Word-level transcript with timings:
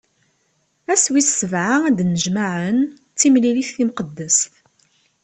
Ass 0.93 1.05
wis 1.13 1.29
sebɛa 1.39 1.75
ad 1.87 1.93
d-tennejmaɛem, 1.97 2.79
d 2.89 3.15
timlilit 3.19 3.69
timqeddest. 3.77 4.51